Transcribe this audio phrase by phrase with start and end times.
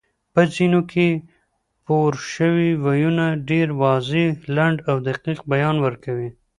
[0.33, 1.07] په ځینو کې
[1.85, 6.29] پورشوي ویونه ډېر واضح، لنډ او دقیق بیان ورکوي